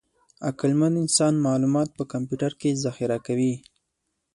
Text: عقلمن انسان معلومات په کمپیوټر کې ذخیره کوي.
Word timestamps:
عقلمن 0.49 0.93
انسان 1.03 1.33
معلومات 1.47 1.89
په 1.97 2.03
کمپیوټر 2.13 2.51
کې 2.61 2.79
ذخیره 2.85 3.17
کوي. 3.25 3.53